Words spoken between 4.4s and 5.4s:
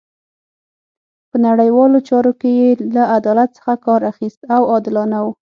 او عادلانه وو.